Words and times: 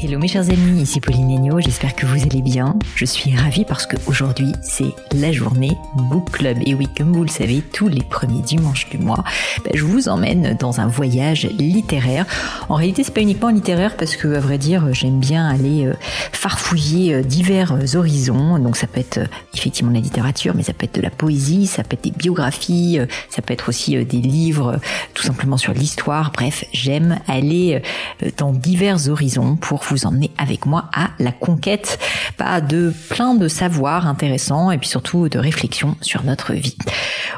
Hello 0.00 0.16
mes 0.20 0.28
chers 0.28 0.48
amis, 0.48 0.82
ici 0.82 1.00
Pauline 1.00 1.36
Agneau, 1.36 1.58
j'espère 1.58 1.96
que 1.96 2.06
vous 2.06 2.22
allez 2.22 2.40
bien. 2.40 2.76
Je 2.94 3.04
suis 3.04 3.34
ravie 3.34 3.64
parce 3.64 3.84
qu'aujourd'hui 3.84 4.52
c'est 4.62 4.94
la 5.12 5.32
journée 5.32 5.76
Book 5.96 6.30
Club. 6.30 6.58
Et 6.66 6.76
oui, 6.76 6.86
comme 6.96 7.12
vous 7.12 7.24
le 7.24 7.28
savez, 7.28 7.64
tous 7.72 7.88
les 7.88 8.02
premiers 8.02 8.42
dimanches 8.42 8.88
du 8.90 8.98
mois, 8.98 9.24
ben, 9.64 9.72
je 9.74 9.84
vous 9.84 10.08
emmène 10.08 10.56
dans 10.60 10.80
un 10.80 10.86
voyage 10.86 11.46
littéraire. 11.58 12.26
En 12.68 12.76
réalité, 12.76 13.02
c'est 13.02 13.12
pas 13.12 13.22
uniquement 13.22 13.48
littéraire 13.48 13.96
parce 13.96 14.14
que, 14.14 14.28
à 14.36 14.38
vrai 14.38 14.56
dire, 14.56 14.94
j'aime 14.94 15.18
bien 15.18 15.48
aller 15.48 15.86
euh, 15.86 15.94
farfouiller 16.30 17.14
euh, 17.14 17.22
divers 17.22 17.74
horizons. 17.96 18.60
Donc 18.60 18.76
ça 18.76 18.86
peut 18.86 19.00
être 19.00 19.18
euh, 19.18 19.26
effectivement 19.52 19.90
la 19.90 19.98
littérature, 19.98 20.54
mais 20.54 20.62
ça 20.62 20.74
peut 20.74 20.84
être 20.84 20.94
de 20.94 21.02
la 21.02 21.10
poésie, 21.10 21.66
ça 21.66 21.82
peut 21.82 21.94
être 21.94 22.04
des 22.04 22.12
biographies, 22.12 23.00
ça 23.30 23.42
peut 23.42 23.52
être 23.52 23.68
aussi 23.68 23.96
des 24.04 24.20
livres 24.20 24.78
tout 25.14 25.24
simplement 25.24 25.56
sur 25.56 25.72
l'histoire. 25.72 26.30
Bref, 26.30 26.64
j'aime 26.72 27.18
aller 27.26 27.82
dans 28.36 28.52
divers 28.52 29.08
horizons 29.08 29.56
pour 29.56 29.87
vous 29.90 30.06
emmener 30.06 30.30
avec 30.38 30.66
moi 30.66 30.90
à 30.92 31.10
la 31.18 31.32
conquête 31.32 31.98
pas 32.38 32.60
de 32.60 32.94
plein 33.10 33.34
de 33.34 33.48
savoirs 33.48 34.06
intéressants 34.06 34.70
et 34.70 34.78
puis 34.78 34.88
surtout 34.88 35.28
de 35.28 35.38
réflexions 35.38 35.96
sur 36.00 36.22
notre 36.22 36.54
vie. 36.54 36.76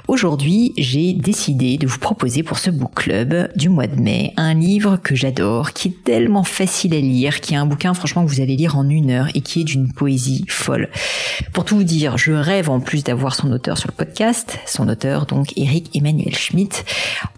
Aujourd'hui, 0.09 0.73
j'ai 0.77 1.15
décidé 1.15 1.79
de 1.79 1.87
vous 1.87 1.99
proposer 1.99 2.43
pour 2.43 2.59
ce 2.59 2.71
book 2.71 2.95
club 2.95 3.49
du 3.57 3.71
mois 3.71 3.87
de 3.87 3.99
mai 3.99 4.35
un 4.37 4.55
livre 4.55 4.99
que 5.03 5.15
j'adore, 5.15 5.73
qui 5.73 5.89
est 5.89 6.05
tellement 6.05 6.45
facile 6.45 6.95
à 6.95 7.01
lire, 7.01 7.41
qui 7.41 7.55
est 7.55 7.57
un 7.57 7.65
bouquin 7.65 7.95
franchement 7.95 8.25
que 8.25 8.31
vous 8.31 8.41
allez 8.41 8.57
lire 8.57 8.77
en 8.77 8.89
une 8.89 9.11
heure 9.11 9.29
et 9.35 9.41
qui 9.41 9.63
est 9.63 9.65
d'une 9.65 9.91
poésie 9.91 10.45
folle. 10.49 10.91
Pour 11.55 11.65
tout 11.65 11.77
vous 11.77 11.85
dire, 11.85 12.19
je 12.19 12.33
rêve 12.33 12.69
en 12.69 12.81
plus 12.81 13.03
d'avoir 13.03 13.35
son 13.35 13.51
auteur 13.53 13.79
sur 13.79 13.89
le 13.89 13.95
podcast, 13.95 14.59
son 14.67 14.89
auteur 14.89 15.25
donc 15.25 15.55
Eric 15.57 15.97
Emmanuel 15.97 16.35
Schmitt. 16.35 16.85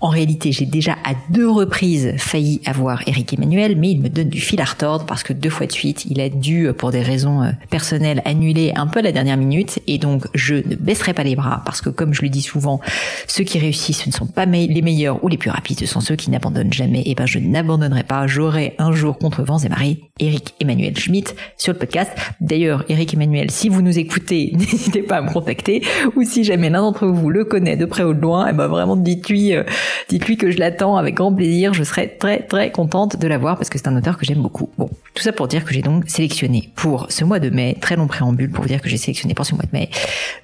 En 0.00 0.08
réalité, 0.08 0.50
j'ai 0.50 0.66
déjà 0.66 0.96
à 1.04 1.14
deux 1.30 1.48
reprises 1.48 2.14
failli 2.16 2.60
avoir 2.66 3.06
Eric 3.06 3.34
Emmanuel, 3.34 3.76
mais 3.76 3.92
il 3.92 4.00
me 4.00 4.08
donne 4.08 4.28
du 4.30 4.40
fil 4.40 4.60
à 4.60 4.64
retordre 4.64 5.06
parce 5.06 5.22
que 5.22 5.32
deux 5.32 5.50
fois 5.50 5.66
de 5.66 5.72
suite, 5.72 6.06
il 6.06 6.20
a 6.20 6.28
dû, 6.28 6.68
pour 6.76 6.90
des 6.90 7.02
raisons 7.02 7.51
personnelles, 7.70 8.22
annuler 8.24 8.72
un 8.76 8.86
peu 8.86 9.00
la 9.00 9.12
dernière 9.12 9.36
minute 9.36 9.80
et 9.86 9.98
donc 9.98 10.26
je 10.34 10.54
ne 10.54 10.76
baisserai 10.76 11.14
pas 11.14 11.24
les 11.24 11.36
bras 11.36 11.62
parce 11.64 11.80
que 11.80 11.90
comme 11.90 12.14
je 12.14 12.22
le 12.22 12.28
dis 12.28 12.42
souvent, 12.42 12.80
ceux 13.26 13.44
qui 13.44 13.58
réussissent 13.58 14.06
ne 14.06 14.12
sont 14.12 14.26
pas 14.26 14.46
les 14.46 14.82
meilleurs 14.82 15.22
ou 15.24 15.28
les 15.28 15.38
plus 15.38 15.50
rapides, 15.50 15.78
ce 15.78 15.86
sont 15.86 16.00
ceux 16.00 16.16
qui 16.16 16.30
n'abandonnent 16.30 16.72
jamais. 16.72 17.02
Et 17.06 17.14
ben 17.14 17.26
je 17.26 17.38
n'abandonnerai 17.38 18.04
pas. 18.04 18.26
J'aurai 18.26 18.74
un 18.78 18.92
jour 18.92 19.18
contre 19.18 19.42
vents 19.42 19.58
et 19.58 19.68
marées 19.68 20.00
Eric 20.18 20.54
Emmanuel 20.60 20.96
Schmitt 20.96 21.34
sur 21.56 21.72
le 21.72 21.78
podcast. 21.78 22.10
D'ailleurs, 22.40 22.84
Eric 22.88 23.14
Emmanuel, 23.14 23.50
si 23.50 23.68
vous 23.68 23.82
nous 23.82 23.98
écoutez, 23.98 24.52
n'hésitez 24.56 25.02
pas 25.02 25.16
à 25.16 25.22
me 25.22 25.30
contacter 25.30 25.82
ou 26.16 26.22
si 26.24 26.44
jamais 26.44 26.70
l'un 26.70 26.82
d'entre 26.82 27.06
vous 27.06 27.30
le 27.30 27.44
connaît 27.44 27.76
de 27.76 27.84
près 27.84 28.04
ou 28.04 28.14
de 28.14 28.20
loin, 28.20 28.48
et 28.48 28.52
ben 28.52 28.66
vraiment 28.66 28.96
dites-lui, 28.96 29.54
euh, 29.54 29.64
dites-lui 30.08 30.36
que 30.36 30.50
je 30.50 30.58
l'attends 30.58 30.96
avec 30.96 31.14
grand 31.14 31.32
plaisir. 31.32 31.74
Je 31.74 31.82
serai 31.82 32.16
très 32.16 32.40
très 32.40 32.70
contente 32.70 33.18
de 33.18 33.26
l'avoir 33.26 33.56
parce 33.56 33.70
que 33.70 33.78
c'est 33.78 33.88
un 33.88 33.96
auteur 33.96 34.18
que 34.18 34.24
j'aime 34.24 34.42
beaucoup. 34.42 34.70
Bon, 34.78 34.88
tout 35.14 35.22
ça 35.22 35.32
pour 35.32 35.48
dire 35.48 35.64
que 35.64 35.72
j'ai 35.72 35.82
donc 35.82 36.08
sélectionné 36.08 36.70
pour 36.74 37.06
ce 37.10 37.24
mois 37.24 37.40
de 37.42 37.50
mai, 37.50 37.76
très 37.80 37.96
long 37.96 38.06
préambule 38.06 38.50
pour 38.50 38.64
dire 38.64 38.80
que 38.80 38.88
j'ai 38.88 38.96
sélectionné 38.96 39.34
pour 39.34 39.44
ce 39.44 39.54
mois 39.54 39.64
de 39.64 39.76
mai, 39.76 39.90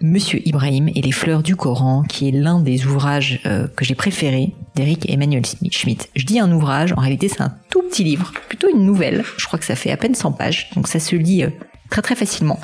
Monsieur 0.01 0.47
Ibrahim 0.47 0.89
et 0.95 1.01
les 1.01 1.13
fleurs 1.13 1.43
du 1.43 1.57
Coran, 1.57 2.03
qui 2.03 2.29
est 2.29 2.33
l'un 2.33 2.61
des 2.61 2.87
ouvrages 2.87 3.41
euh, 3.47 3.67
que 3.75 3.85
j'ai 3.85 3.95
préférés 3.95 4.53
d'Eric 4.75 5.09
Emmanuel 5.11 5.43
Schmitt. 5.71 6.11
Je 6.15 6.25
dis 6.25 6.39
un 6.39 6.53
ouvrage, 6.53 6.93
en 6.93 7.01
réalité 7.01 7.29
c'est 7.29 7.41
un 7.41 7.55
tout 7.71 7.83
petit 7.83 8.05
livre, 8.05 8.33
plutôt 8.49 8.69
une 8.69 8.85
nouvelle. 8.85 9.25
Je 9.39 9.47
crois 9.47 9.59
que 9.59 9.65
ça 9.65 9.77
fait 9.77 9.91
à 9.91 9.97
peine 9.97 10.15
100 10.15 10.33
pages, 10.33 10.71
donc 10.75 10.89
ça 10.89 11.01
se 11.01 11.17
lit 11.17 11.45
euh, 11.45 11.51
très 11.91 12.03
très 12.03 12.15
facilement, 12.15 12.59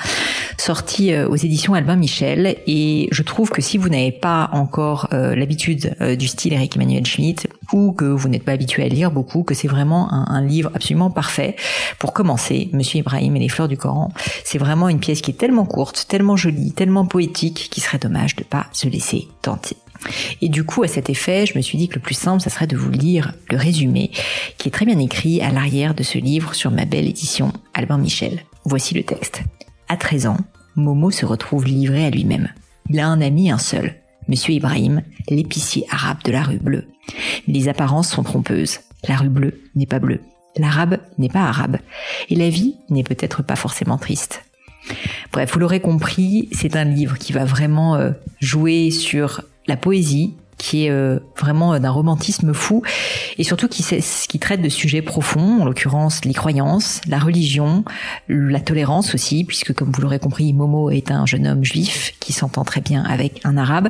sorti 0.59 1.13
euh, 1.13 1.29
aux 1.29 1.37
éditions 1.37 1.75
Albin 1.75 1.97
Michel. 1.97 2.57
Et 2.67 3.09
je 3.11 3.23
trouve 3.23 3.51
que 3.51 3.63
si 3.63 3.79
vous 3.79 3.89
n'avez 3.89 4.13
pas 4.13 4.51
encore 4.53 5.09
euh, 5.13 5.35
l'habitude 5.35 5.95
euh, 6.01 6.17
du 6.17 6.29
style 6.29 6.53
Eric 6.53 6.77
Emmanuel 6.77 7.07
Schmitt 7.07 7.49
ou 7.73 7.93
que 7.93 8.05
vous 8.05 8.29
n'êtes 8.29 8.45
pas 8.45 8.53
habitué 8.53 8.85
à 8.85 8.89
lire 8.89 9.11
beaucoup, 9.11 9.43
que 9.43 9.55
c'est 9.55 9.69
vraiment 9.69 10.13
un, 10.13 10.45
livre 10.45 10.71
absolument 10.75 11.11
parfait 11.11 11.57
pour 11.99 12.13
commencer. 12.13 12.69
Monsieur 12.73 12.99
Ibrahim 12.99 13.37
et 13.37 13.41
les 13.41 13.49
fleurs 13.49 13.69
du 13.69 13.77
Coran, 13.77 14.13
c'est 14.45 14.59
vraiment 14.59 14.89
une 14.89 15.01
pièce 15.01 15.23
qui 15.23 15.31
est 15.31 15.35
tellement 15.35 15.65
courte, 15.65 16.07
tellement 16.09 16.37
jolie, 16.37 16.73
tellement 16.73 17.07
poétique, 17.07 17.69
qu'il 17.71 17.83
serait 17.83 17.99
dommage 17.99 18.37
de 18.37 18.45
pas 18.45 18.67
se 18.73 18.89
laisser 18.89 19.29
tenter. 19.41 19.77
Et 20.43 20.51
du 20.51 20.65
coup, 20.65 20.83
à 20.83 20.89
cet 20.89 21.09
effet, 21.09 21.47
je 21.47 21.57
me 21.57 21.63
suis 21.63 21.79
dit 21.79 21.89
que 21.89 21.95
le 21.95 22.01
plus 22.01 22.15
simple, 22.15 22.43
ça 22.43 22.51
serait 22.51 22.67
de 22.67 22.77
vous 22.77 22.91
lire 22.91 23.33
le 23.51 23.57
résumé, 23.57 24.11
qui 24.59 24.69
est 24.69 24.73
très 24.73 24.85
bien 24.85 24.99
écrit 24.99 25.41
à 25.41 25.51
l'arrière 25.51 25.95
de 25.95 26.03
ce 26.03 26.19
livre 26.19 26.55
sur 26.55 26.71
ma 26.71 26.85
belle 26.85 27.07
édition 27.07 27.53
Albin 27.73 27.97
Michel. 27.97 28.41
Voici 28.65 28.95
le 28.95 29.03
texte. 29.03 29.43
À 29.89 29.97
13 29.97 30.27
ans, 30.27 30.39
Momo 30.77 31.11
se 31.11 31.27
retrouve 31.27 31.67
livré 31.67 32.07
à 32.07 32.11
lui-même. 32.11 32.49
Il 32.89 32.99
a 32.99 33.07
un 33.07 33.21
ami, 33.21 33.51
un 33.51 33.59
seul, 33.59 33.95
Monsieur 34.27 34.55
Ibrahim, 34.55 35.03
l'épicier 35.29 35.85
arabe 35.91 36.23
de 36.25 36.33
la 36.33 36.43
rue 36.43 36.59
bleue. 36.59 36.87
Les 37.47 37.69
apparences 37.69 38.09
sont 38.09 38.23
trompeuses. 38.23 38.81
La 39.07 39.17
rue 39.17 39.29
bleue 39.29 39.61
n'est 39.75 39.87
pas 39.87 39.99
bleue. 39.99 40.21
L'arabe 40.57 40.99
n'est 41.19 41.29
pas 41.29 41.43
arabe. 41.43 41.77
Et 42.31 42.37
la 42.37 42.49
vie 42.49 42.77
n'est 42.89 43.03
peut-être 43.03 43.43
pas 43.43 43.57
forcément 43.57 43.99
triste. 43.99 44.45
Bref, 45.33 45.53
vous 45.53 45.59
l'aurez 45.59 45.81
compris, 45.81 46.49
c'est 46.53 46.77
un 46.77 46.85
livre 46.85 47.19
qui 47.19 47.33
va 47.33 47.45
vraiment 47.45 47.97
euh, 47.97 48.13
jouer 48.41 48.91
sur 48.91 49.43
la 49.67 49.77
poésie, 49.77 50.37
qui 50.59 50.87
est 50.87 50.91
euh, 50.91 51.19
vraiment 51.39 51.79
d'un 51.79 51.91
romantisme 51.91 52.53
fou 52.53 52.83
et 53.39 53.45
surtout 53.45 53.69
qui, 53.69 53.85
qui 53.85 54.39
traite 54.39 54.63
de 54.63 54.69
sujets 54.69 55.03
profonds, 55.03 55.63
en 55.63 55.65
l'occurrence 55.65 56.25
les 56.25 56.35
croyances, 56.35 57.01
la 57.07 57.19
religion, 57.19 57.85
la 58.29 58.61
tolérance 58.61 59.15
aussi, 59.15 59.45
puisque 59.45 59.75
comme 59.75 59.91
vous 59.91 60.01
l'aurez 60.01 60.19
compris, 60.19 60.53
Momo 60.53 60.91
est 60.91 61.11
un 61.11 61.27
jeune 61.27 61.47
homme 61.47 61.65
juif 61.65 62.15
qui 62.21 62.33
s'entend 62.33 62.65
très 62.65 62.81
bien 62.81 63.03
avec 63.05 63.41
un 63.45 63.57
arabe. 63.57 63.89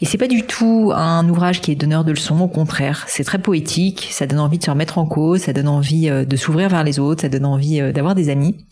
Et 0.00 0.06
c'est 0.06 0.18
pas 0.18 0.28
du 0.28 0.42
tout 0.42 0.92
un 0.94 1.28
ouvrage 1.28 1.60
qui 1.60 1.72
est 1.72 1.74
donneur 1.74 2.04
de 2.04 2.12
leçons, 2.12 2.40
au 2.40 2.48
contraire, 2.48 3.04
c'est 3.06 3.24
très 3.24 3.38
poétique, 3.38 4.08
ça 4.10 4.26
donne 4.26 4.40
envie 4.40 4.58
de 4.58 4.64
se 4.64 4.70
remettre 4.70 4.98
en 4.98 5.06
cause, 5.06 5.42
ça 5.42 5.52
donne 5.52 5.68
envie 5.68 6.08
euh, 6.08 6.24
de 6.24 6.36
s'ouvrir 6.36 6.68
vers 6.68 6.84
les 6.84 6.98
autres, 6.98 7.22
ça 7.22 7.28
donne 7.28 7.46
envie 7.46 7.80
euh, 7.80 7.92
d'avoir 7.92 8.14
des 8.14 8.28
amis. 8.28 8.66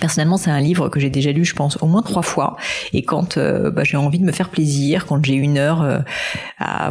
Personnellement, 0.00 0.36
c'est 0.36 0.50
un 0.50 0.60
livre 0.60 0.88
que 0.88 0.98
j'ai 0.98 1.10
déjà 1.10 1.32
lu, 1.32 1.44
je 1.44 1.54
pense, 1.54 1.78
au 1.80 1.86
moins 1.86 2.02
trois 2.02 2.22
fois. 2.22 2.56
Et 2.92 3.02
quand 3.02 3.36
euh, 3.36 3.70
bah, 3.70 3.84
j'ai 3.84 3.96
envie 3.96 4.18
de 4.18 4.24
me 4.24 4.32
faire 4.32 4.48
plaisir, 4.48 5.06
quand 5.06 5.24
j'ai 5.24 5.34
une 5.34 5.56
heure 5.58 5.82
euh, 5.82 5.98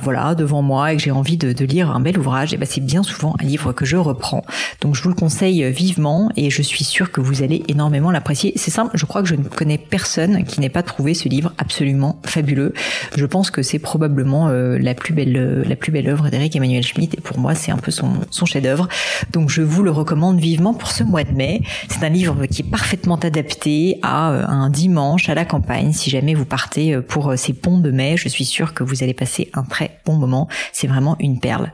voilà 0.02 0.36
devant 0.36 0.62
moi 0.62 0.94
et 0.94 0.98
que 0.98 1.02
j'ai 1.02 1.12
envie 1.12 1.38
de, 1.38 1.54
de, 1.54 1.66
lire 1.66 1.92
un 1.92 2.00
bel 2.00 2.18
ouvrage, 2.18 2.54
et 2.54 2.58
bah, 2.58 2.66
c'est 2.68 2.82
bien 2.82 3.04
souvent 3.04 3.36
un 3.40 3.44
livre 3.44 3.74
que 3.74 3.86
je 3.86 3.98
reprends. 3.98 4.44
Donc 4.82 4.96
je 4.96 5.04
vous 5.04 5.10
le 5.10 5.16
conseille 5.16 5.70
vivement 5.72 6.30
et 6.36 6.50
je 6.50 6.62
suis 6.62 6.84
sûre 6.84 7.12
que 7.12 7.22
vous 7.22 7.44
allez 7.44 7.64
énormément 7.68 8.12
l'apprécier. 8.12 8.54
C'est 8.56 8.72
simple, 8.72 8.92
je 8.98 9.06
crois 9.06 9.22
que 9.22 9.28
je 9.28 9.36
ne 9.36 9.44
connais 9.44 9.78
personne 9.78 10.44
qui 10.46 10.62
n'ait 10.62 10.70
pas 10.70 10.84
trouvé 10.84 11.14
ce 11.14 11.28
livre 11.28 11.54
absolument 11.58 12.20
fabuleux. 12.26 12.74
Je 13.16 13.26
pense 13.26 13.52
que 13.52 13.62
c'est 13.62 13.80
probablement 13.80 14.50
euh, 14.50 14.78
la 14.78 14.94
plus 14.94 15.14
belle 15.14 15.64
la 15.68 15.76
plus 15.76 15.92
belle 15.92 16.08
œuvre 16.10 16.30
d'Eric 16.30 16.56
Emmanuel 16.56 16.84
Schmitt 16.84 17.16
et 17.16 17.22
pour 17.22 17.38
moi 17.38 17.56
c'est 17.56 17.72
un 17.72 17.78
peu 17.78 17.92
son, 17.92 18.12
son 18.30 18.46
chef-d'œuvre. 18.46 18.88
Donc 19.32 19.50
je 19.50 19.62
vous 19.62 19.84
le 19.84 19.92
recommande 19.92 20.40
vivement 20.40 20.74
pour 20.74 20.92
ce 20.92 21.04
mois 21.04 21.24
de 21.24 21.32
mai. 21.32 21.62
C'est 21.90 22.04
un 22.04 22.10
livre 22.10 22.46
qui 22.46 22.62
est 22.62 22.70
parfait 22.70 22.93
adapté 23.24 24.00
à 24.02 24.28
un 24.28 24.70
dimanche 24.70 25.30
à 25.30 25.36
la 25.36 25.46
campagne. 25.46 25.94
Si 25.94 26.10
jamais 26.10 26.34
vous 26.34 26.46
partez 26.46 27.00
pour 27.02 27.34
ces 27.38 27.54
ponts 27.54 27.78
de 27.78 27.92
mai, 27.92 28.16
je 28.18 28.28
suis 28.28 28.46
sûre 28.46 28.74
que 28.74 28.84
vous 28.84 29.04
allez 29.04 29.14
passer 29.14 29.50
un 29.54 29.64
très 29.64 30.00
bon 30.06 30.16
moment. 30.16 30.48
C'est 30.72 30.88
vraiment 30.88 31.16
une 31.20 31.40
perle. 31.40 31.72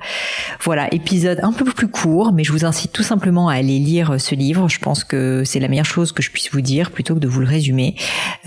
Voilà, 0.61 0.93
épisode 0.93 1.39
un 1.43 1.53
peu 1.53 1.65
plus 1.65 1.87
court, 1.87 2.31
mais 2.33 2.43
je 2.43 2.51
vous 2.51 2.65
incite 2.65 2.91
tout 2.91 3.03
simplement 3.03 3.49
à 3.49 3.55
aller 3.55 3.79
lire 3.79 4.19
ce 4.19 4.35
livre. 4.35 4.69
Je 4.69 4.79
pense 4.79 5.03
que 5.03 5.43
c'est 5.45 5.59
la 5.59 5.67
meilleure 5.67 5.85
chose 5.85 6.11
que 6.11 6.21
je 6.21 6.31
puisse 6.31 6.51
vous 6.51 6.61
dire 6.61 6.91
plutôt 6.91 7.15
que 7.15 7.19
de 7.19 7.27
vous 7.27 7.39
le 7.41 7.47
résumer. 7.47 7.95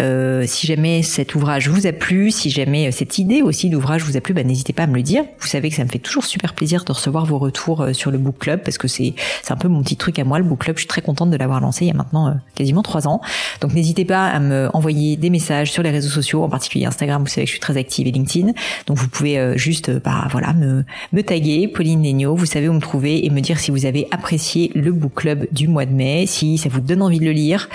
Euh, 0.00 0.44
si 0.46 0.66
jamais 0.66 1.02
cet 1.02 1.34
ouvrage 1.34 1.68
vous 1.68 1.86
a 1.86 1.92
plu, 1.92 2.30
si 2.30 2.50
jamais 2.50 2.90
cette 2.92 3.18
idée 3.18 3.42
aussi 3.42 3.70
d'ouvrage 3.70 4.02
vous 4.04 4.16
a 4.16 4.20
plu, 4.20 4.34
bah, 4.34 4.44
n'hésitez 4.44 4.72
pas 4.72 4.84
à 4.84 4.86
me 4.86 4.96
le 4.96 5.02
dire. 5.02 5.24
Vous 5.40 5.46
savez 5.46 5.70
que 5.70 5.76
ça 5.76 5.84
me 5.84 5.88
fait 5.88 5.98
toujours 5.98 6.24
super 6.24 6.54
plaisir 6.54 6.84
de 6.84 6.92
recevoir 6.92 7.26
vos 7.26 7.38
retours 7.38 7.82
euh, 7.82 7.92
sur 7.92 8.10
le 8.10 8.18
book 8.18 8.38
club 8.38 8.62
parce 8.62 8.78
que 8.78 8.88
c'est 8.88 9.14
un 9.50 9.56
peu 9.56 9.68
mon 9.68 9.82
petit 9.82 9.96
truc 9.96 10.18
à 10.18 10.24
moi 10.24 10.38
le 10.38 10.44
book 10.44 10.60
club. 10.60 10.76
Je 10.76 10.82
suis 10.82 10.88
très 10.88 11.02
contente 11.02 11.30
de 11.30 11.36
l'avoir 11.36 11.60
lancé 11.60 11.84
il 11.84 11.88
y 11.88 11.90
a 11.90 11.94
maintenant 11.94 12.28
euh, 12.28 12.32
quasiment 12.62 12.82
ans. 13.04 13.20
Donc 13.60 13.74
n'hésitez 13.74 14.04
pas 14.04 14.26
à 14.26 14.38
me 14.38 14.68
envoyer 14.72 15.16
des 15.16 15.30
messages 15.30 15.72
sur 15.72 15.82
les 15.82 15.90
réseaux 15.90 16.08
sociaux, 16.08 16.42
en 16.42 16.48
particulier 16.48 16.84
Instagram. 16.84 17.22
Vous 17.22 17.28
savez 17.28 17.44
que 17.44 17.48
je 17.48 17.52
suis 17.52 17.60
très 17.60 17.76
active 17.76 18.06
et 18.06 18.12
LinkedIn. 18.12 18.52
Donc 18.86 18.98
vous 18.98 19.08
pouvez 19.08 19.38
euh, 19.38 19.56
juste 19.56 19.90
bah 19.90 20.28
voilà 20.30 20.52
me 20.52 20.84
taguer 21.22 21.68
Pauline 21.68 22.02
Legno. 22.02 22.34
Vous 22.34 22.46
savez 22.46 22.68
où 22.68 22.72
me 22.72 22.80
trouver 22.80 23.24
et 23.24 23.30
me 23.30 23.40
dire 23.40 23.58
si 23.58 23.70
vous 23.70 23.86
avez 23.86 24.08
apprécié 24.10 24.70
le 24.74 24.92
book 24.92 25.14
club 25.14 25.46
du 25.52 25.68
mois 25.68 25.86
de 25.86 25.92
mai, 25.92 26.26
si 26.26 26.58
ça 26.58 26.68
vous 26.68 26.80
donne 26.80 27.02
envie 27.02 27.18
de 27.18 27.24
le 27.24 27.32
lire. 27.32 27.68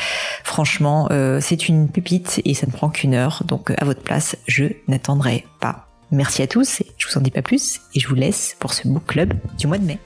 Franchement, 0.44 1.10
c'est 1.40 1.68
une 1.68 1.90
pépite 1.90 2.42
et 2.46 2.54
ça 2.54 2.68
ne 2.68 2.72
prend 2.72 2.90
qu'une 2.90 3.14
heure. 3.14 3.44
Donc 3.46 3.72
à 3.78 3.86
votre 3.86 4.02
place, 4.02 4.38
je 4.48 4.66
n'attendrai 4.88 5.46
pas. 5.60 5.88
Merci 6.12 6.42
à 6.42 6.48
tous, 6.48 6.84
je 6.98 7.08
vous 7.08 7.18
en 7.18 7.22
dis 7.22 7.32
pas 7.32 7.42
plus 7.42 7.82
et 7.94 8.00
je 8.00 8.08
vous 8.08 8.16
laisse 8.16 8.56
pour 8.60 8.74
ce 8.74 8.88
book 8.88 9.06
club 9.08 9.34
du 9.58 9.68
mois 9.68 9.78
de 9.78 9.86
mai. 9.86 10.00